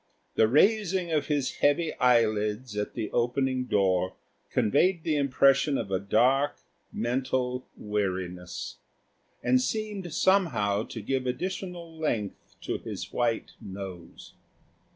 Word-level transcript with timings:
The 0.33 0.47
raising 0.47 1.11
of 1.11 1.27
his 1.27 1.57
heavy 1.57 1.93
eyelids 1.99 2.75
at 2.75 2.95
the 2.95 3.11
opening 3.11 3.65
door 3.65 4.15
conveyed 4.49 5.03
the 5.03 5.15
impression 5.15 5.77
of 5.77 5.91
a 5.91 5.99
dark, 5.99 6.55
mental 6.91 7.67
weariness; 7.77 8.77
and 9.43 9.61
seemed 9.61 10.11
somehow 10.11 10.85
to 10.85 11.01
give 11.03 11.27
additional 11.27 11.95
length 11.99 12.55
to 12.61 12.79
his 12.79 13.13
white 13.13 13.51
nose. 13.61 14.33